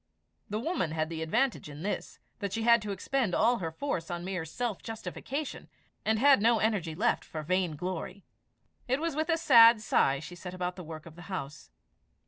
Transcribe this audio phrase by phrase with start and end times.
[0.49, 4.09] The woman had the advantage in this, that she had to expend all her force
[4.09, 5.69] on mere self justification,
[6.03, 8.25] and had no energy left for vain glory.
[8.87, 11.69] It was with a sad sigh she set about the work of the house.